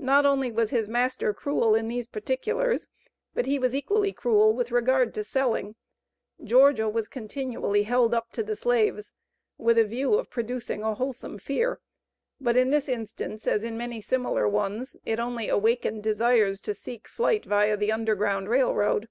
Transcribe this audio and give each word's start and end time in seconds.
Not 0.00 0.26
only 0.26 0.50
was 0.50 0.70
his 0.70 0.88
master 0.88 1.32
cruel 1.32 1.72
in 1.76 1.86
these 1.86 2.08
particulars, 2.08 2.88
but 3.32 3.46
he 3.46 3.60
was 3.60 3.76
equally 3.76 4.12
cruel 4.12 4.52
with 4.52 4.72
regard 4.72 5.14
to 5.14 5.22
selling. 5.22 5.76
Georgia 6.42 6.88
was 6.88 7.06
continually 7.06 7.84
held 7.84 8.12
up 8.12 8.32
to 8.32 8.42
the 8.42 8.56
slaves 8.56 9.12
with 9.58 9.78
a 9.78 9.84
view 9.84 10.14
of 10.14 10.30
producing 10.30 10.82
a 10.82 10.94
wholesome 10.96 11.38
fear, 11.38 11.78
but 12.40 12.56
in 12.56 12.70
this 12.70 12.88
instance, 12.88 13.46
as 13.46 13.62
in 13.62 13.76
many 13.76 14.00
similar 14.00 14.48
ones, 14.48 14.96
it 15.06 15.20
only 15.20 15.48
awakened 15.48 16.02
desires 16.02 16.60
to 16.62 16.74
seek 16.74 17.06
flight 17.06 17.44
via 17.44 17.76
the 17.76 17.92
Underground 17.92 18.48
Rail 18.48 18.74
Road. 18.74 19.08